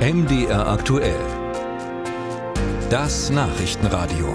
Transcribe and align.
MDR 0.00 0.66
aktuell. 0.66 1.20
Das 2.88 3.28
Nachrichtenradio. 3.28 4.32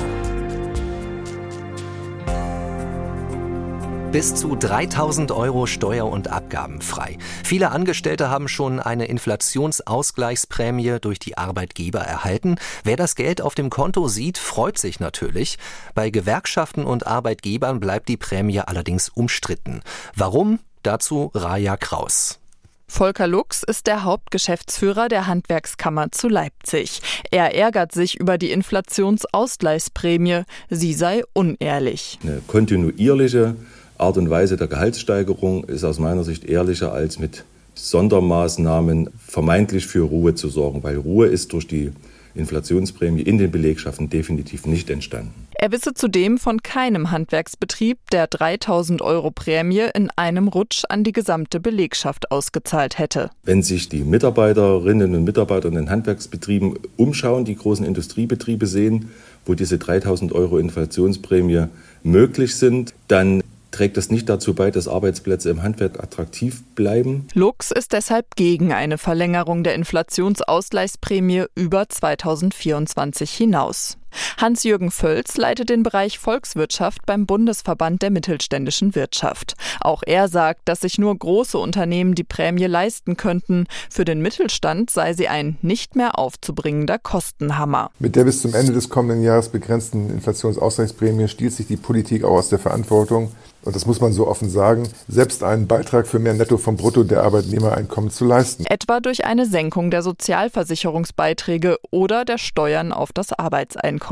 Bis 4.12 4.36
zu 4.36 4.56
3000 4.56 5.32
Euro 5.32 5.66
Steuer- 5.66 6.06
und 6.06 6.28
Abgaben 6.28 6.82
frei. 6.82 7.18
Viele 7.44 7.72
Angestellte 7.72 8.30
haben 8.30 8.48
schon 8.48 8.80
eine 8.80 9.06
Inflationsausgleichsprämie 9.06 11.00
durch 11.02 11.18
die 11.18 11.36
Arbeitgeber 11.36 12.02
erhalten. 12.02 12.58
Wer 12.84 12.96
das 12.96 13.16
Geld 13.16 13.42
auf 13.42 13.56
dem 13.56 13.72
Konto 13.72 14.08
sieht, 14.08 14.38
freut 14.38 14.78
sich 14.78 15.00
natürlich. 15.00 15.58
Bei 15.96 16.12
Gewerkschaften 16.12 16.86
und 16.86 17.08
Arbeitgebern 17.08 17.80
bleibt 17.80 18.08
die 18.08 18.18
Prämie 18.18 18.60
allerdings 18.60 19.10
umstritten. 19.10 19.82
Warum? 20.16 20.60
Dazu 20.84 21.32
Raja 21.34 21.76
Kraus. 21.76 22.40
Volker 22.88 23.28
Lux 23.28 23.64
ist 23.64 23.88
der 23.88 24.04
Hauptgeschäftsführer 24.04 25.08
der 25.08 25.28
Handwerkskammer 25.28 26.12
zu 26.12 26.30
Leipzig. 26.30 27.02
Er 27.32 27.56
ärgert 27.56 27.92
sich 27.92 28.20
über 28.20 28.38
die 28.38 28.52
Inflationsausgleichsprämie. 28.52 30.44
Sie 30.70 30.94
sei 30.94 31.24
unehrlich. 31.34 32.20
Eine 32.24 32.42
kontinuierliche 32.48 33.56
Art 33.98 34.18
und 34.18 34.30
Weise 34.30 34.58
der 34.58 34.68
Gehaltssteigerung 34.68 35.64
ist 35.66 35.84
aus 35.84 36.00
meiner 36.00 36.24
Sicht 36.24 36.46
ehrlicher 36.46 36.94
als 36.94 37.20
mit 37.20 37.44
Sondermaßnahmen 37.74 39.10
vermeintlich 39.18 39.88
für 39.88 40.04
Ruhe 40.04 40.36
zu 40.36 40.50
sorgen, 40.50 40.84
weil 40.84 40.98
Ruhe 40.98 41.28
ist 41.28 41.54
durch 41.54 41.68
die 41.68 41.92
Inflationsprämie 42.36 43.22
in 43.22 43.38
den 43.38 43.52
Belegschaften 43.52 44.10
definitiv 44.10 44.66
nicht 44.66 44.90
entstanden. 44.90 45.34
Er 45.58 45.72
wisse 45.72 45.94
zudem 45.94 46.38
von 46.38 46.62
keinem 46.62 47.12
Handwerksbetrieb, 47.12 47.98
der 48.12 48.28
3000 48.28 49.02
Euro 49.02 49.32
Prämie 49.32 49.88
in 49.94 50.10
einem 50.16 50.48
Rutsch 50.48 50.84
an 50.90 51.04
die 51.04 51.14
gesamte 51.14 51.60
Belegschaft 51.60 52.32
ausgezahlt 52.32 53.00
hätte. 53.00 53.30
Wenn 53.44 53.64
sich 53.64 53.90
die 53.90 54.04
Mitarbeiterinnen 54.04 55.16
und 55.16 55.24
Mitarbeiter 55.24 55.70
in 55.70 55.76
den 55.76 55.90
Handwerksbetrieben 55.90 56.78
umschauen, 56.98 57.46
die 57.46 57.56
großen 57.56 57.86
Industriebetriebe 57.86 58.68
sehen, 58.68 59.10
wo 59.46 59.54
diese 59.54 59.78
3000 59.78 60.34
Euro 60.34 60.58
Inflationsprämie 60.58 61.68
möglich 62.04 62.56
sind, 62.56 62.94
dann 63.08 63.42
trägt 63.76 63.98
das 63.98 64.10
nicht 64.10 64.30
dazu 64.30 64.54
bei, 64.54 64.72
dass 64.72 64.88
Arbeitsplätze 64.88 65.50
im 65.50 65.62
Handwerk 65.62 66.02
attraktiv 66.02 66.64
bleiben. 66.76 67.28
Lux 67.34 67.72
ist 67.72 67.92
deshalb 67.92 68.36
gegen 68.36 68.72
eine 68.72 68.98
Verlängerung 68.98 69.64
der 69.64 69.76
Inflationsausgleichsprämie 69.76 71.46
über 71.56 71.90
2024 71.90 73.32
hinaus. 73.32 73.98
Hans-Jürgen 74.38 74.92
Völz 74.92 75.38
leitet 75.38 75.70
den 75.70 75.84
Bereich 75.84 76.20
Volkswirtschaft 76.20 77.06
beim 77.06 77.26
Bundesverband 77.26 78.02
der 78.02 78.12
mittelständischen 78.12 78.96
Wirtschaft. 78.96 79.56
Auch 79.82 80.04
er 80.06 80.28
sagt, 80.28 80.62
dass 80.66 80.82
sich 80.82 80.98
nur 80.98 81.18
große 81.18 81.58
Unternehmen 81.58 82.16
die 82.16 82.24
Prämie 82.24 82.66
leisten 82.66 83.18
könnten. 83.18 83.68
Für 83.90 84.06
den 84.06 84.22
Mittelstand 84.22 84.90
sei 84.90 85.14
sie 85.14 85.28
ein 85.28 85.58
nicht 85.62 85.96
mehr 85.96 86.18
aufzubringender 86.18 87.00
Kostenhammer. 87.00 87.92
Mit 88.00 88.16
der 88.16 88.24
bis 88.24 88.42
zum 88.42 88.54
Ende 88.54 88.74
des 88.74 88.90
kommenden 88.90 89.24
Jahres 89.24 89.50
begrenzten 89.50 90.10
Inflationsausgleichsprämie 90.10 91.28
stiehlt 91.28 91.54
sich 91.54 91.68
die 91.68 91.78
Politik 91.78 92.24
auch 92.24 92.38
aus 92.38 92.50
der 92.50 92.60
Verantwortung, 92.60 93.32
und 93.66 93.76
das 93.76 93.88
muss 93.88 94.00
man 94.00 94.14
so 94.14 94.28
offen 94.28 94.48
sagen, 94.48 94.88
selbst 95.08 95.44
einen 95.44 95.66
Beitrag 95.66 96.06
für 96.08 96.20
mehr 96.20 96.36
Netto 96.36 96.58
vom 96.58 96.78
Brutto 96.78 97.04
der 97.04 97.24
Arbeitnehmereinkommen 97.24 98.12
zu 98.12 98.24
leisten. 98.24 98.64
Etwa 98.68 99.00
durch 99.00 99.26
eine 99.26 99.48
Senkung 99.48 99.90
der 99.90 100.04
Sozialversicherungsbeiträge 100.04 101.80
oder 101.90 102.26
der 102.26 102.38
Steuern 102.38 102.94
auf 102.94 103.12
das 103.12 103.34
Arbeitseinkommen. 103.34 104.05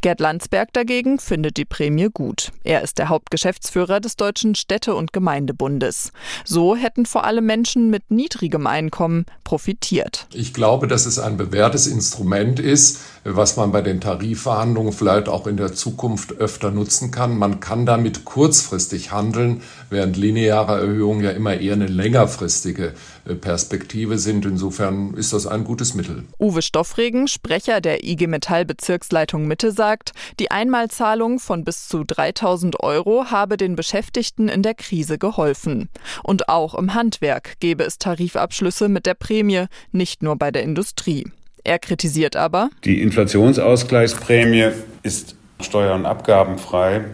Gerd 0.00 0.20
Landsberg 0.20 0.72
dagegen 0.72 1.18
findet 1.18 1.56
die 1.56 1.64
Prämie 1.64 2.08
gut. 2.12 2.52
Er 2.64 2.82
ist 2.82 2.98
der 2.98 3.08
Hauptgeschäftsführer 3.08 4.00
des 4.00 4.16
Deutschen 4.16 4.54
Städte- 4.54 4.94
und 4.94 5.12
Gemeindebundes. 5.12 6.12
So 6.44 6.76
hätten 6.76 7.06
vor 7.06 7.24
allem 7.24 7.46
Menschen 7.46 7.90
mit 7.90 8.10
niedrigem 8.10 8.66
Einkommen 8.66 9.26
profitiert. 9.44 10.26
Ich 10.32 10.54
glaube, 10.54 10.86
dass 10.86 11.06
es 11.06 11.18
ein 11.18 11.36
bewährtes 11.36 11.86
Instrument 11.86 12.60
ist, 12.60 13.00
was 13.24 13.56
man 13.56 13.72
bei 13.72 13.82
den 13.82 14.00
Tarifverhandlungen 14.00 14.92
vielleicht 14.92 15.28
auch 15.28 15.46
in 15.46 15.56
der 15.56 15.74
Zukunft 15.74 16.32
öfter 16.32 16.70
nutzen 16.70 17.10
kann. 17.10 17.36
Man 17.36 17.60
kann 17.60 17.86
damit 17.86 18.24
kurzfristig 18.24 19.12
handeln, 19.12 19.62
während 19.90 20.16
lineare 20.16 20.80
Erhöhungen 20.80 21.24
ja 21.24 21.30
immer 21.30 21.54
eher 21.54 21.74
eine 21.74 21.86
längerfristige 21.86 22.94
Perspektive 23.34 24.18
sind. 24.18 24.46
Insofern 24.46 25.14
ist 25.14 25.32
das 25.32 25.46
ein 25.46 25.64
gutes 25.64 25.94
Mittel. 25.94 26.24
Uwe 26.38 26.62
Stoffregen, 26.62 27.28
Sprecher 27.28 27.80
der 27.80 28.04
IG 28.04 28.26
Metall 28.26 28.64
Bezirksleitung 28.64 29.46
Mitte, 29.46 29.72
sagt, 29.72 30.12
die 30.38 30.50
Einmalzahlung 30.50 31.38
von 31.38 31.64
bis 31.64 31.88
zu 31.88 32.04
3000 32.04 32.80
Euro 32.80 33.26
habe 33.30 33.56
den 33.56 33.76
Beschäftigten 33.76 34.48
in 34.48 34.62
der 34.62 34.74
Krise 34.74 35.18
geholfen. 35.18 35.88
Und 36.22 36.48
auch 36.48 36.74
im 36.74 36.94
Handwerk 36.94 37.58
gebe 37.60 37.84
es 37.84 37.98
Tarifabschlüsse 37.98 38.88
mit 38.88 39.06
der 39.06 39.14
Prämie, 39.14 39.66
nicht 39.92 40.22
nur 40.22 40.36
bei 40.36 40.50
der 40.50 40.62
Industrie. 40.62 41.30
Er 41.64 41.80
kritisiert 41.80 42.36
aber, 42.36 42.70
die 42.84 43.02
Inflationsausgleichsprämie 43.02 44.70
ist 45.02 45.34
steuer- 45.60 45.96
und 45.96 46.06
abgabenfrei, 46.06 47.06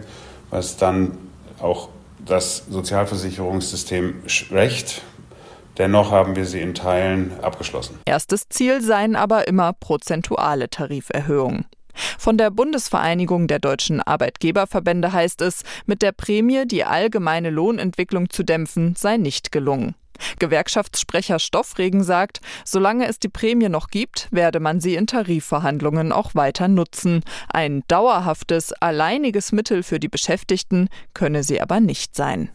was 0.51 0.77
dann 0.77 1.17
auch 1.59 1.89
das 2.25 2.65
Sozialversicherungssystem 2.69 4.15
schwächt. 4.27 5.01
Dennoch 5.77 6.11
haben 6.11 6.35
wir 6.35 6.45
sie 6.45 6.61
in 6.61 6.73
Teilen 6.73 7.31
abgeschlossen. 7.41 7.99
Erstes 8.05 8.47
Ziel 8.49 8.81
seien 8.81 9.15
aber 9.15 9.47
immer 9.47 9.73
prozentuale 9.73 10.69
Tariferhöhungen. 10.69 11.65
Von 12.17 12.37
der 12.37 12.49
Bundesvereinigung 12.49 13.47
der 13.47 13.59
deutschen 13.59 14.01
Arbeitgeberverbände 14.01 15.13
heißt 15.13 15.41
es, 15.41 15.63
mit 15.85 16.01
der 16.01 16.11
Prämie 16.11 16.65
die 16.65 16.85
allgemeine 16.85 17.49
Lohnentwicklung 17.49 18.29
zu 18.29 18.43
dämpfen, 18.43 18.95
sei 18.95 19.17
nicht 19.17 19.51
gelungen. 19.51 19.95
Gewerkschaftssprecher 20.39 21.39
Stoffregen 21.39 22.03
sagt, 22.03 22.39
solange 22.65 23.07
es 23.07 23.19
die 23.19 23.29
Prämie 23.29 23.69
noch 23.69 23.89
gibt, 23.89 24.27
werde 24.31 24.59
man 24.59 24.79
sie 24.79 24.95
in 24.95 25.07
Tarifverhandlungen 25.07 26.11
auch 26.11 26.35
weiter 26.35 26.67
nutzen. 26.67 27.23
Ein 27.51 27.83
dauerhaftes, 27.87 28.73
alleiniges 28.73 29.51
Mittel 29.51 29.83
für 29.83 29.99
die 29.99 30.09
Beschäftigten 30.09 30.89
könne 31.13 31.43
sie 31.43 31.61
aber 31.61 31.79
nicht 31.79 32.15
sein. 32.15 32.49